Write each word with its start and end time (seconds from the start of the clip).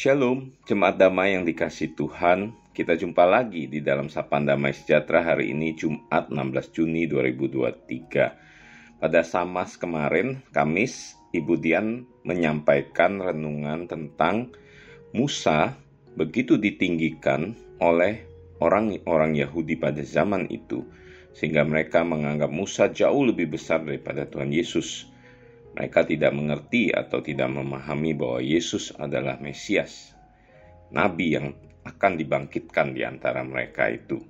Shalom, 0.00 0.56
jemaat 0.64 0.96
damai 0.96 1.36
yang 1.36 1.44
dikasih 1.44 1.92
Tuhan. 1.92 2.56
Kita 2.72 2.96
jumpa 2.96 3.20
lagi 3.28 3.68
di 3.68 3.84
dalam 3.84 4.08
Sapaan 4.08 4.48
Damai 4.48 4.72
Sejahtera 4.72 5.20
hari 5.20 5.52
ini 5.52 5.76
Jumat 5.76 6.32
16 6.32 6.72
Juni 6.72 7.04
2023. 7.04 8.96
Pada 8.96 9.20
Samas 9.20 9.76
kemarin, 9.76 10.40
Kamis, 10.56 11.20
Ibu 11.36 11.52
Dian 11.60 12.08
menyampaikan 12.24 13.20
renungan 13.20 13.92
tentang 13.92 14.56
Musa 15.12 15.76
begitu 16.16 16.56
ditinggikan 16.56 17.52
oleh 17.84 18.24
orang-orang 18.56 19.36
Yahudi 19.36 19.76
pada 19.76 20.00
zaman 20.00 20.48
itu 20.48 20.80
sehingga 21.36 21.60
mereka 21.68 22.08
menganggap 22.08 22.48
Musa 22.48 22.88
jauh 22.88 23.20
lebih 23.20 23.52
besar 23.52 23.84
daripada 23.84 24.24
Tuhan 24.24 24.48
Yesus. 24.48 25.09
Mereka 25.80 26.04
tidak 26.04 26.36
mengerti 26.36 26.92
atau 26.92 27.24
tidak 27.24 27.48
memahami 27.56 28.12
bahwa 28.12 28.44
Yesus 28.44 28.92
adalah 29.00 29.40
Mesias, 29.40 30.12
nabi 30.92 31.40
yang 31.40 31.56
akan 31.88 32.20
dibangkitkan 32.20 32.92
di 32.92 33.00
antara 33.00 33.40
mereka 33.40 33.88
itu. 33.88 34.20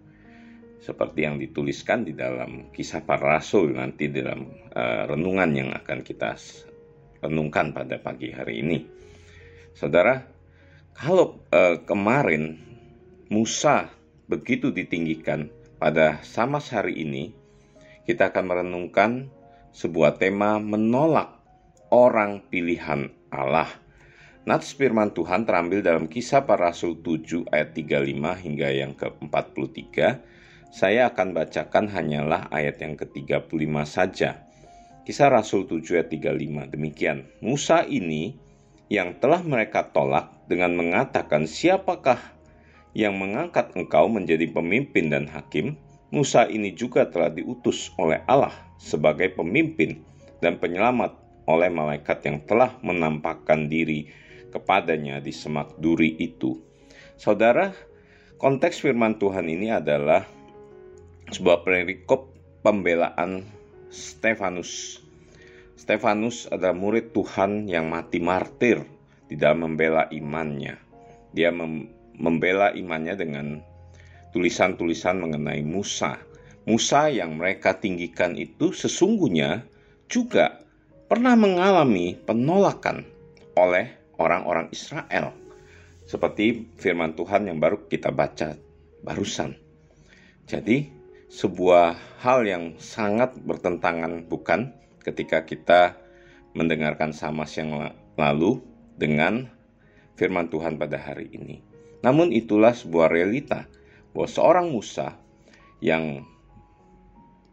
Seperti 0.79 1.27
yang 1.27 1.43
dituliskan 1.43 2.07
di 2.07 2.15
dalam 2.15 2.71
kisah 2.71 3.03
para 3.03 3.35
rasul 3.35 3.75
nanti 3.75 4.07
dalam 4.15 4.47
uh, 4.71 5.11
renungan 5.11 5.51
yang 5.51 5.71
akan 5.75 6.07
kita 6.07 6.39
renungkan 7.19 7.75
pada 7.75 7.99
pagi 7.99 8.31
hari 8.31 8.63
ini. 8.63 8.87
Saudara, 9.75 10.23
kalau 10.95 11.43
uh, 11.51 11.83
kemarin 11.83 12.63
Musa 13.27 13.91
begitu 14.31 14.71
ditinggikan 14.71 15.51
pada 15.83 16.23
sama 16.23 16.63
hari 16.63 17.03
ini, 17.03 17.35
kita 18.07 18.31
akan 18.31 18.45
merenungkan 18.47 19.27
sebuah 19.75 20.15
tema 20.15 20.63
menolak 20.63 21.40
orang 21.91 22.47
pilihan 22.49 23.11
Allah. 23.35 23.69
Nats 24.49 24.73
firman 24.73 25.13
Tuhan 25.13 25.45
terambil 25.45 25.85
dalam 25.85 26.09
kisah 26.09 26.49
para 26.49 26.73
rasul 26.73 26.97
7 27.03 27.51
ayat 27.53 27.77
35 27.77 28.47
hingga 28.47 28.69
yang 28.73 28.93
ke-43. 28.97 29.95
Saya 30.71 31.11
akan 31.11 31.35
bacakan 31.35 31.91
hanyalah 31.91 32.47
ayat 32.55 32.79
yang 32.79 32.95
ke-35 32.95 33.75
saja. 33.85 34.47
Kisah 35.03 35.29
Rasul 35.29 35.67
7 35.67 35.99
ayat 35.99 36.09
35 36.15 36.71
demikian. 36.71 37.27
Musa 37.43 37.83
ini 37.83 38.39
yang 38.87 39.19
telah 39.19 39.43
mereka 39.43 39.91
tolak 39.91 40.31
dengan 40.47 40.79
mengatakan 40.79 41.51
siapakah 41.51 42.19
yang 42.95 43.19
mengangkat 43.19 43.71
engkau 43.75 44.07
menjadi 44.07 44.47
pemimpin 44.51 45.11
dan 45.11 45.27
hakim, 45.27 45.75
Musa 46.11 46.47
ini 46.47 46.75
juga 46.75 47.07
telah 47.07 47.31
diutus 47.31 47.91
oleh 47.99 48.23
Allah 48.27 48.55
sebagai 48.83 49.31
pemimpin 49.35 50.03
dan 50.43 50.59
penyelamat 50.59 51.20
oleh 51.51 51.71
malaikat 51.73 52.23
yang 52.27 52.47
telah 52.47 52.79
menampakkan 52.81 53.67
diri 53.67 54.07
kepadanya 54.51 55.23
di 55.23 55.31
semak 55.35 55.79
duri 55.79 56.15
itu. 56.19 56.59
Saudara, 57.19 57.71
konteks 58.39 58.83
firman 58.83 59.19
Tuhan 59.19 59.47
ini 59.47 59.71
adalah 59.71 60.27
sebuah 61.31 61.63
perikop 61.63 62.31
pembelaan 62.67 63.47
Stefanus. 63.91 65.03
Stefanus 65.75 66.47
adalah 66.51 66.77
murid 66.77 67.11
Tuhan 67.11 67.67
yang 67.67 67.91
mati 67.91 68.23
martir 68.23 68.85
di 69.27 69.35
dalam 69.39 69.71
membela 69.71 70.07
imannya. 70.11 70.77
Dia 71.31 71.55
mem 71.55 71.89
membela 72.21 72.69
imannya 72.77 73.15
dengan 73.17 73.47
tulisan-tulisan 74.37 75.25
mengenai 75.25 75.65
Musa. 75.65 76.21
Musa 76.69 77.09
yang 77.09 77.41
mereka 77.41 77.81
tinggikan 77.81 78.37
itu 78.37 78.77
sesungguhnya 78.77 79.65
juga 80.05 80.61
pernah 81.11 81.35
mengalami 81.35 82.15
penolakan 82.23 83.03
oleh 83.59 83.91
orang-orang 84.23 84.71
Israel. 84.71 85.35
Seperti 86.07 86.71
firman 86.79 87.19
Tuhan 87.19 87.51
yang 87.51 87.59
baru 87.59 87.83
kita 87.91 88.15
baca 88.15 88.55
barusan. 89.03 89.59
Jadi, 90.47 90.87
sebuah 91.27 91.99
hal 92.23 92.47
yang 92.47 92.79
sangat 92.79 93.35
bertentangan 93.43 94.23
bukan 94.31 94.71
ketika 95.03 95.43
kita 95.43 95.99
mendengarkan 96.55 97.11
Samas 97.11 97.59
yang 97.59 97.91
lalu 98.15 98.63
dengan 98.95 99.51
firman 100.15 100.47
Tuhan 100.47 100.79
pada 100.79 100.95
hari 100.95 101.27
ini. 101.35 101.59
Namun 102.07 102.31
itulah 102.31 102.71
sebuah 102.71 103.11
realita 103.11 103.67
bahwa 104.15 104.31
seorang 104.31 104.67
Musa 104.71 105.19
yang 105.83 106.23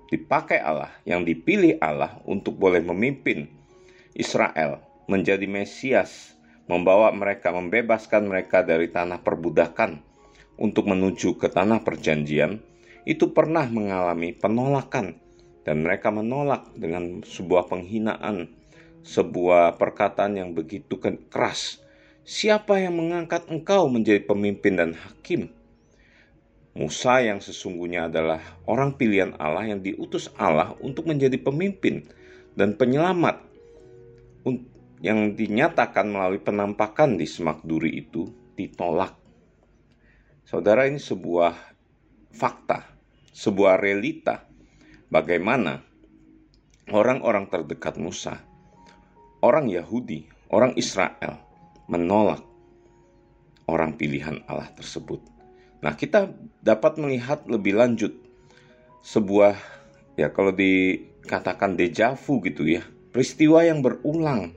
dipakai 0.07 0.59
Allah, 0.59 0.91
yang 1.03 1.23
dipilih 1.23 1.79
Allah 1.84 2.19
untuk 2.28 2.56
boleh 2.56 2.84
memimpin 2.84 3.47
Israel 4.16 4.84
menjadi 5.07 5.47
Mesias, 5.47 6.35
membawa 6.68 7.12
mereka, 7.16 7.53
membebaskan 7.56 8.28
mereka 8.28 8.63
dari 8.63 8.91
tanah 8.91 9.23
perbudakan 9.23 10.03
untuk 10.59 10.90
menuju 10.90 11.38
ke 11.40 11.47
tanah 11.47 11.84
perjanjian, 11.85 12.59
itu 13.07 13.31
pernah 13.31 13.67
mengalami 13.69 14.35
penolakan 14.35 15.16
dan 15.63 15.84
mereka 15.84 16.12
menolak 16.12 16.67
dengan 16.75 17.23
sebuah 17.23 17.72
penghinaan, 17.72 18.51
sebuah 19.03 19.79
perkataan 19.79 20.35
yang 20.35 20.51
begitu 20.51 21.00
keras 21.31 21.84
Siapa 22.28 22.75
yang 22.75 23.00
mengangkat 23.00 23.47
engkau 23.47 23.88
menjadi 23.88 24.19
pemimpin 24.19 24.75
dan 24.75 24.91
hakim? 24.91 25.47
Musa 26.78 27.26
yang 27.26 27.42
sesungguhnya 27.42 28.06
adalah 28.06 28.38
orang 28.70 28.94
pilihan 28.94 29.34
Allah 29.42 29.66
yang 29.74 29.82
diutus 29.82 30.30
Allah 30.38 30.78
untuk 30.78 31.10
menjadi 31.10 31.34
pemimpin 31.42 32.06
dan 32.54 32.78
penyelamat 32.78 33.42
yang 35.02 35.34
dinyatakan 35.34 36.06
melalui 36.06 36.38
penampakan 36.38 37.18
di 37.18 37.26
semak 37.26 37.66
duri 37.66 38.06
itu 38.06 38.30
ditolak. 38.54 39.18
Saudara 40.46 40.86
ini 40.86 41.02
sebuah 41.02 41.54
fakta, 42.30 42.86
sebuah 43.34 43.82
realita 43.82 44.46
bagaimana 45.09 45.82
orang-orang 46.94 47.50
terdekat 47.50 47.98
Musa, 47.98 48.38
orang 49.42 49.66
Yahudi, 49.66 50.30
orang 50.54 50.78
Israel 50.78 51.42
menolak 51.90 52.46
orang 53.66 53.98
pilihan 53.98 54.46
Allah 54.46 54.70
tersebut. 54.78 55.37
Nah, 55.84 55.94
kita 55.94 56.34
dapat 56.66 56.98
melihat 56.98 57.46
lebih 57.46 57.78
lanjut 57.78 58.14
sebuah 59.06 59.56
ya 60.18 60.34
kalau 60.34 60.52
dikatakan 60.52 61.78
dejavu 61.78 62.42
gitu 62.42 62.66
ya, 62.66 62.82
peristiwa 63.14 63.62
yang 63.62 63.86
berulang 63.86 64.52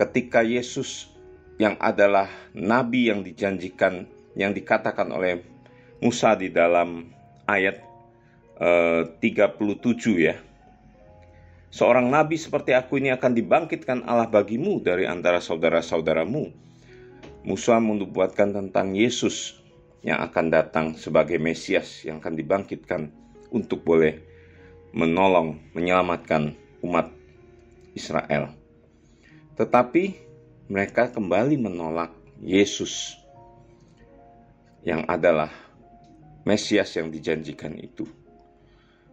ketika 0.00 0.42
Yesus 0.42 1.12
yang 1.60 1.78
adalah 1.78 2.26
nabi 2.50 3.12
yang 3.12 3.22
dijanjikan 3.22 4.10
yang 4.34 4.50
dikatakan 4.50 5.06
oleh 5.14 5.38
Musa 6.02 6.34
di 6.34 6.50
dalam 6.50 7.06
ayat 7.46 7.78
eh, 8.58 9.06
37 9.22 10.18
ya 10.18 10.34
Seorang 11.74 12.06
nabi 12.06 12.38
seperti 12.38 12.70
aku 12.70 13.02
ini 13.02 13.10
akan 13.10 13.34
dibangkitkan 13.34 14.06
Allah 14.06 14.30
bagimu 14.30 14.78
dari 14.78 15.10
antara 15.10 15.42
saudara-saudaramu. 15.42 16.54
Musa 17.42 17.82
membuatkan 17.82 18.54
tentang 18.54 18.94
Yesus 18.94 19.58
yang 20.04 20.20
akan 20.20 20.52
datang 20.52 20.86
sebagai 21.00 21.40
Mesias 21.40 22.04
yang 22.04 22.20
akan 22.20 22.36
dibangkitkan 22.36 23.08
untuk 23.48 23.80
boleh 23.88 24.20
menolong, 24.92 25.58
menyelamatkan 25.72 26.52
umat 26.84 27.08
Israel. 27.96 28.52
Tetapi 29.56 30.04
mereka 30.68 31.08
kembali 31.08 31.56
menolak 31.56 32.12
Yesus 32.44 33.16
yang 34.84 35.08
adalah 35.08 35.48
Mesias 36.44 36.92
yang 37.00 37.08
dijanjikan 37.08 37.72
itu. 37.80 38.04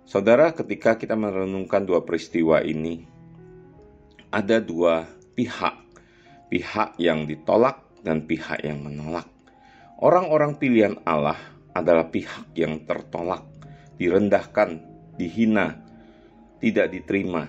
Saudara, 0.03 0.51
ketika 0.51 0.99
kita 0.99 1.15
merenungkan 1.15 1.87
dua 1.87 2.03
peristiwa 2.03 2.59
ini, 2.59 3.07
ada 4.27 4.59
dua 4.59 5.07
pihak, 5.39 5.75
pihak 6.51 6.99
yang 6.99 7.23
ditolak 7.23 7.79
dan 8.03 8.27
pihak 8.27 8.59
yang 8.67 8.83
menolak. 8.83 9.30
Orang-orang 10.01 10.57
pilihan 10.57 10.97
Allah 11.05 11.37
adalah 11.77 12.09
pihak 12.09 12.57
yang 12.57 12.81
tertolak, 12.89 13.45
direndahkan, 14.01 14.81
dihina, 15.13 15.77
tidak 16.57 16.89
diterima. 16.89 17.45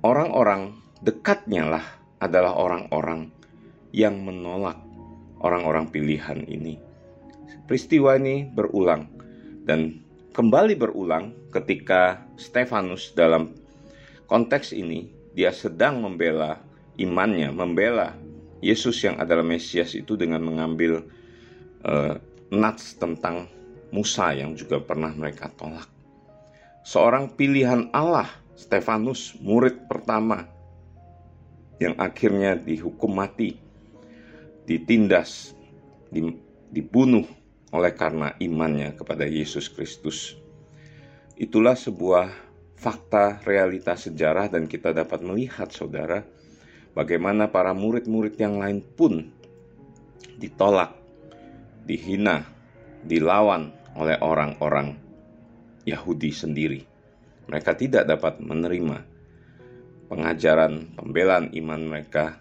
Orang-orang 0.00 0.80
dekatnya 1.04 1.68
lah 1.76 1.84
adalah 2.24 2.56
orang-orang 2.56 3.28
yang 3.92 4.16
menolak 4.16 4.80
orang-orang 5.44 5.92
pilihan 5.92 6.40
ini. 6.48 6.80
Peristiwa 7.68 8.16
ini 8.16 8.48
berulang 8.48 9.04
dan 9.68 10.00
kembali 10.32 10.72
berulang 10.72 11.36
ketika 11.52 12.24
Stefanus 12.40 13.12
dalam 13.12 13.52
konteks 14.24 14.72
ini 14.72 15.12
dia 15.36 15.52
sedang 15.52 16.00
membela 16.00 16.64
imannya, 16.96 17.52
membela 17.52 18.16
Yesus 18.60 19.00
yang 19.04 19.16
adalah 19.16 19.44
Mesias 19.44 19.96
itu 19.96 20.16
dengan 20.16 20.44
mengambil 20.44 21.04
uh, 21.84 22.14
nats 22.52 22.96
tentang 23.00 23.48
Musa 23.90 24.30
yang 24.36 24.54
juga 24.54 24.78
pernah 24.78 25.10
mereka 25.10 25.50
tolak. 25.56 25.88
Seorang 26.86 27.34
pilihan 27.34 27.90
Allah, 27.90 28.28
Stefanus, 28.54 29.34
murid 29.40 29.88
pertama 29.90 30.46
yang 31.80 31.96
akhirnya 31.96 32.56
dihukum 32.56 33.16
mati. 33.16 33.56
ditindas, 34.70 35.50
dibunuh 36.70 37.26
oleh 37.74 37.90
karena 37.90 38.38
imannya 38.38 38.94
kepada 38.94 39.26
Yesus 39.26 39.66
Kristus. 39.66 40.38
Itulah 41.34 41.74
sebuah 41.74 42.30
fakta 42.78 43.42
realitas 43.42 44.06
sejarah 44.06 44.46
dan 44.46 44.70
kita 44.70 44.94
dapat 44.94 45.26
melihat 45.26 45.74
saudara 45.74 46.22
bagaimana 46.94 47.50
para 47.50 47.74
murid-murid 47.76 48.34
yang 48.40 48.58
lain 48.58 48.82
pun 48.82 49.30
ditolak, 50.40 50.96
dihina, 51.84 52.48
dilawan 53.04 53.72
oleh 53.96 54.16
orang-orang 54.20 54.96
Yahudi 55.84 56.30
sendiri. 56.32 56.80
Mereka 57.50 57.74
tidak 57.74 58.06
dapat 58.06 58.38
menerima 58.38 59.02
pengajaran 60.06 60.94
pembelaan 60.94 61.50
iman 61.54 61.82
mereka 61.86 62.38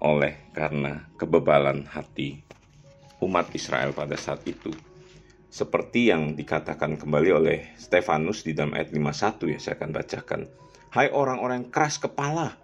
oleh 0.00 0.50
karena 0.56 1.06
kebebalan 1.18 1.86
hati 1.86 2.40
umat 3.20 3.52
Israel 3.52 3.92
pada 3.92 4.16
saat 4.16 4.42
itu 4.48 4.72
seperti 5.50 6.14
yang 6.14 6.38
dikatakan 6.38 6.94
kembali 6.94 7.30
oleh 7.34 7.58
Stefanus 7.74 8.46
di 8.46 8.54
dalam 8.54 8.70
ayat 8.78 8.94
51 8.94 9.50
ya 9.50 9.58
saya 9.58 9.74
akan 9.82 9.90
bacakan. 9.90 10.40
Hai 10.94 11.10
orang-orang 11.10 11.74
keras 11.74 11.98
kepala 11.98 12.54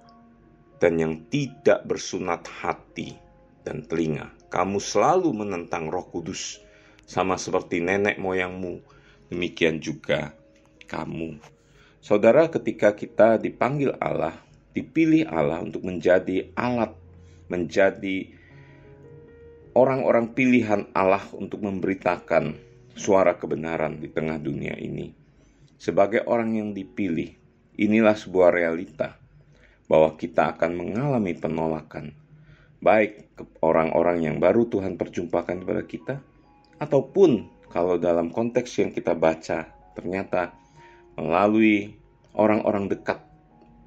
dan 0.77 1.01
yang 1.01 1.25
tidak 1.33 1.85
bersunat 1.89 2.45
hati 2.61 3.17
dan 3.65 3.85
telinga. 3.85 4.33
Kamu 4.53 4.79
selalu 4.79 5.33
menentang 5.33 5.89
roh 5.89 6.07
kudus 6.07 6.61
sama 7.09 7.41
seperti 7.41 7.81
nenek 7.83 8.21
moyangmu. 8.21 8.85
Demikian 9.33 9.83
juga 9.83 10.37
kamu. 10.87 11.43
Saudara 11.99 12.47
ketika 12.47 12.95
kita 12.95 13.43
dipanggil 13.43 13.99
Allah, 13.99 14.39
dipilih 14.71 15.27
Allah 15.27 15.67
untuk 15.67 15.83
menjadi 15.83 16.55
alat, 16.55 16.95
menjadi 17.51 18.31
orang-orang 19.75 20.31
pilihan 20.31 20.87
Allah 20.95 21.27
untuk 21.35 21.67
memberitakan 21.67 22.55
suara 22.95 23.35
kebenaran 23.35 23.99
di 23.99 24.07
tengah 24.07 24.39
dunia 24.39 24.79
ini. 24.79 25.11
Sebagai 25.77 26.23
orang 26.31 26.55
yang 26.55 26.71
dipilih, 26.73 27.35
inilah 27.77 28.15
sebuah 28.15 28.55
realita 28.55 29.26
bahwa 29.87 30.15
kita 30.19 30.55
akan 30.55 30.75
mengalami 30.75 31.33
penolakan, 31.35 32.15
baik 32.83 33.31
orang-orang 33.63 34.27
yang 34.27 34.37
baru 34.43 34.67
Tuhan 34.67 34.99
perjumpakan 34.99 35.63
kepada 35.63 35.83
kita, 35.87 36.15
ataupun 36.83 37.49
kalau 37.71 37.97
dalam 37.97 38.31
konteks 38.31 38.83
yang 38.83 38.91
kita 38.91 39.15
baca, 39.15 39.71
ternyata 39.95 40.55
melalui 41.17 41.97
orang-orang 42.37 42.91
dekat 42.91 43.23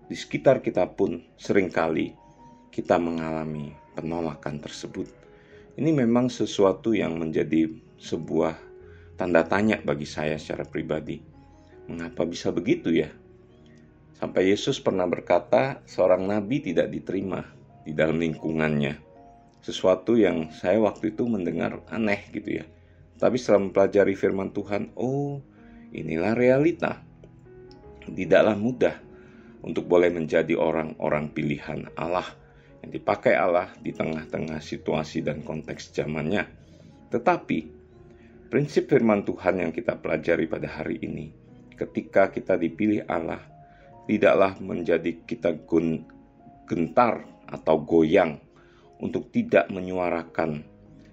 di 0.09 0.17
sekitar 0.17 0.65
kita 0.65 0.89
pun 0.89 1.21
sering 1.37 1.69
kali 1.69 2.17
kita 2.73 2.97
mengalami 2.97 3.75
penolakan 3.93 4.57
tersebut. 4.57 5.05
Ini 5.77 5.91
memang 5.93 6.27
sesuatu 6.33 6.97
yang 6.97 7.15
menjadi 7.19 7.69
sebuah 7.99 8.57
tanda 9.19 9.45
tanya 9.45 9.77
bagi 9.83 10.07
saya 10.07 10.39
secara 10.39 10.65
pribadi. 10.65 11.19
Mengapa 11.91 12.25
bisa 12.25 12.49
begitu 12.49 12.89
ya? 12.89 13.11
Sampai 14.19 14.51
Yesus 14.51 14.83
pernah 14.83 15.07
berkata, 15.07 15.79
seorang 15.87 16.27
nabi 16.27 16.59
tidak 16.59 16.91
diterima 16.91 17.47
di 17.87 17.95
dalam 17.95 18.19
lingkungannya. 18.19 18.99
Sesuatu 19.63 20.19
yang 20.19 20.51
saya 20.51 20.79
waktu 20.83 21.15
itu 21.15 21.23
mendengar 21.23 21.79
aneh 21.87 22.27
gitu 22.35 22.59
ya. 22.59 22.65
Tapi 23.15 23.39
setelah 23.39 23.71
mempelajari 23.71 24.15
firman 24.19 24.51
Tuhan, 24.51 24.91
oh 24.99 25.39
inilah 25.95 26.35
realita. 26.35 26.99
Tidaklah 28.03 28.59
mudah 28.59 28.95
untuk 29.63 29.87
boleh 29.87 30.11
menjadi 30.11 30.55
orang-orang 30.59 31.31
pilihan 31.31 31.87
Allah 31.95 32.27
yang 32.83 32.91
dipakai 32.91 33.35
Allah 33.35 33.71
di 33.79 33.95
tengah-tengah 33.95 34.59
situasi 34.59 35.23
dan 35.23 35.43
konteks 35.43 35.95
zamannya. 35.95 36.47
Tetapi 37.11 37.79
Prinsip 38.49 38.89
firman 38.89 39.21
Tuhan 39.29 39.61
yang 39.61 39.69
kita 39.69 40.01
pelajari 40.01 40.49
pada 40.49 40.65
hari 40.65 40.97
ini, 41.05 41.29
ketika 41.77 42.33
kita 42.33 42.57
dipilih 42.57 43.05
Allah, 43.05 43.45
tidaklah 44.09 44.57
menjadi 44.57 45.21
kita 45.21 45.53
gentar 46.65 47.21
atau 47.45 47.77
goyang 47.77 48.41
untuk 48.97 49.29
tidak 49.29 49.69
menyuarakan 49.69 50.65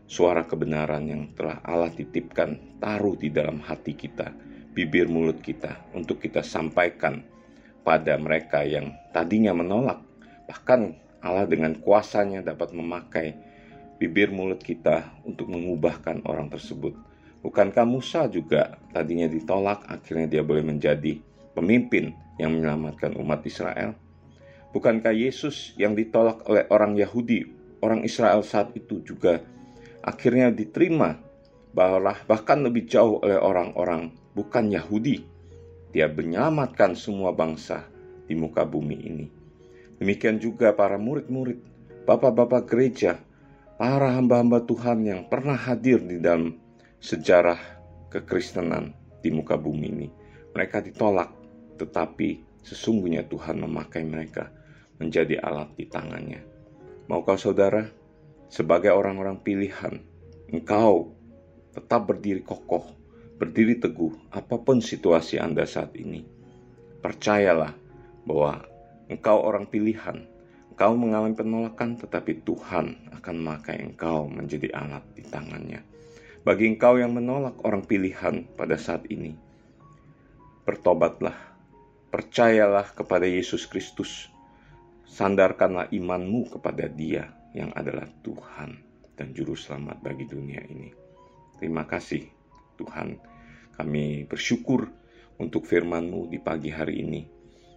suara 0.08 0.48
kebenaran 0.48 1.04
yang 1.04 1.22
telah 1.36 1.60
Allah 1.60 1.92
titipkan 1.92 2.80
taruh 2.80 3.12
di 3.12 3.28
dalam 3.28 3.60
hati 3.60 3.92
kita, 3.92 4.32
bibir 4.72 5.12
mulut 5.12 5.44
kita 5.44 5.92
untuk 5.92 6.24
kita 6.24 6.40
sampaikan 6.40 7.20
pada 7.84 8.16
mereka 8.16 8.64
yang 8.64 8.96
tadinya 9.12 9.52
menolak. 9.52 10.00
Bahkan 10.48 10.80
Allah 11.20 11.44
dengan 11.44 11.76
kuasanya 11.76 12.40
dapat 12.40 12.72
memakai 12.72 13.36
bibir 14.00 14.32
mulut 14.32 14.64
kita 14.64 15.20
untuk 15.28 15.52
mengubahkan 15.52 16.24
orang 16.24 16.48
tersebut 16.48 16.96
Bukankah 17.46 17.86
Musa 17.86 18.26
juga 18.26 18.74
tadinya 18.90 19.30
ditolak, 19.30 19.86
akhirnya 19.86 20.26
dia 20.26 20.42
boleh 20.42 20.66
menjadi 20.66 21.22
pemimpin 21.54 22.10
yang 22.36 22.56
menyelamatkan 22.56 23.16
umat 23.16 23.44
Israel? 23.44 23.96
Bukankah 24.76 25.12
Yesus 25.12 25.72
yang 25.80 25.96
ditolak 25.96 26.44
oleh 26.48 26.68
orang 26.68 26.96
Yahudi, 26.96 27.48
orang 27.80 28.04
Israel 28.04 28.44
saat 28.44 28.76
itu 28.76 29.00
juga 29.00 29.40
akhirnya 30.04 30.52
diterima 30.52 31.18
bahwa 31.76 32.14
bahkan 32.24 32.64
lebih 32.64 32.88
jauh 32.88 33.20
oleh 33.20 33.36
orang-orang 33.36 34.14
bukan 34.32 34.72
Yahudi. 34.72 35.26
Dia 35.92 36.12
menyelamatkan 36.12 36.92
semua 36.92 37.32
bangsa 37.32 37.88
di 38.28 38.36
muka 38.36 38.68
bumi 38.68 38.96
ini. 39.00 39.26
Demikian 39.96 40.36
juga 40.36 40.76
para 40.76 41.00
murid-murid, 41.00 41.56
bapak-bapak 42.04 42.68
gereja, 42.68 43.16
para 43.80 44.12
hamba-hamba 44.12 44.60
Tuhan 44.64 45.08
yang 45.08 45.24
pernah 45.28 45.56
hadir 45.56 46.04
di 46.04 46.20
dalam 46.20 46.56
sejarah 47.00 47.56
kekristenan 48.12 48.92
di 49.24 49.32
muka 49.32 49.56
bumi 49.56 49.86
ini. 49.88 50.08
Mereka 50.52 50.84
ditolak, 50.84 51.32
tetapi 51.76 52.42
sesungguhnya 52.64 53.28
Tuhan 53.28 53.62
memakai 53.62 54.02
mereka 54.02 54.50
menjadi 54.96 55.38
alat 55.40 55.76
di 55.76 55.86
tangannya. 55.86 56.40
Maukah 57.06 57.38
saudara, 57.38 57.86
sebagai 58.50 58.90
orang-orang 58.90 59.38
pilihan, 59.38 60.02
engkau 60.50 61.14
tetap 61.76 62.08
berdiri 62.08 62.42
kokoh, 62.42 62.88
berdiri 63.36 63.78
teguh, 63.78 64.32
apa 64.32 64.56
pun 64.58 64.80
situasi 64.80 65.36
Anda 65.36 65.68
saat 65.68 65.94
ini. 65.94 66.24
Percayalah 67.04 67.76
bahwa 68.26 68.64
engkau 69.06 69.38
orang 69.44 69.70
pilihan, 69.70 70.26
engkau 70.72 70.92
mengalami 70.98 71.36
penolakan, 71.36 72.00
tetapi 72.00 72.42
Tuhan 72.42 73.12
akan 73.14 73.34
memakai 73.38 73.84
engkau 73.84 74.26
menjadi 74.26 74.72
alat 74.74 75.04
di 75.14 75.22
tangannya. 75.22 75.84
Bagi 76.42 76.70
engkau 76.70 76.98
yang 76.98 77.14
menolak 77.14 77.58
orang 77.66 77.82
pilihan 77.82 78.46
pada 78.54 78.78
saat 78.78 79.06
ini, 79.10 79.34
bertobatlah, 80.62 81.55
percayalah 82.16 82.96
kepada 82.96 83.28
Yesus 83.28 83.68
Kristus, 83.68 84.32
sandarkanlah 85.04 85.92
imanmu 85.92 86.48
kepada 86.48 86.88
Dia 86.88 87.28
yang 87.52 87.76
adalah 87.76 88.08
Tuhan 88.24 88.72
dan 89.20 89.36
Juru 89.36 89.52
Selamat 89.52 90.00
bagi 90.00 90.24
dunia 90.24 90.64
ini. 90.64 90.96
Terima 91.60 91.84
kasih 91.84 92.24
Tuhan, 92.80 93.20
kami 93.76 94.24
bersyukur 94.24 94.88
untuk 95.36 95.68
firman-Mu 95.68 96.32
di 96.32 96.40
pagi 96.40 96.72
hari 96.72 97.04
ini. 97.04 97.28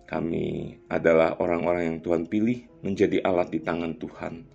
Kami 0.08 0.72
adalah 0.88 1.36
orang-orang 1.44 1.92
yang 1.92 2.00
Tuhan 2.00 2.32
pilih 2.32 2.64
menjadi 2.80 3.20
alat 3.20 3.52
di 3.52 3.60
tangan 3.60 4.00
Tuhan. 4.00 4.48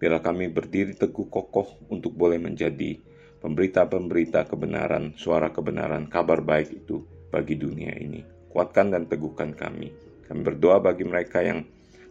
Biarlah 0.00 0.24
kami 0.24 0.48
berdiri 0.48 0.96
teguh 0.96 1.28
kokoh 1.28 1.84
untuk 1.92 2.16
boleh 2.16 2.40
menjadi 2.40 2.96
pemberita-pemberita 3.44 4.48
kebenaran, 4.48 5.12
suara 5.20 5.52
kebenaran, 5.52 6.08
kabar 6.08 6.40
baik 6.40 6.72
itu 6.72 7.04
bagi 7.28 7.60
dunia 7.60 7.92
ini. 8.00 8.35
Kuatkan 8.56 8.88
dan 8.88 9.04
teguhkan 9.04 9.52
kami. 9.52 9.92
Kami 10.24 10.40
berdoa 10.40 10.80
bagi 10.80 11.04
mereka 11.04 11.44
yang 11.44 11.60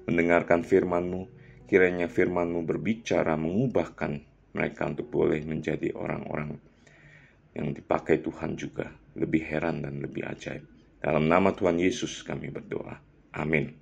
mendengarkan 0.06 0.62
firman-Mu, 0.62 1.26
kiranya 1.66 2.06
firman-Mu 2.06 2.62
berbicara, 2.70 3.34
mengubahkan 3.34 4.22
mereka 4.54 4.86
untuk 4.86 5.10
boleh 5.10 5.42
menjadi 5.42 5.90
orang-orang 5.98 6.54
yang 7.58 7.74
dipakai 7.74 8.22
Tuhan 8.22 8.54
juga, 8.54 8.94
lebih 9.18 9.42
heran 9.42 9.90
dan 9.90 9.98
lebih 9.98 10.22
ajaib. 10.22 10.62
Dalam 11.02 11.26
nama 11.26 11.50
Tuhan 11.50 11.82
Yesus 11.82 12.22
kami 12.22 12.54
berdoa. 12.54 12.94
Amin. 13.34 13.82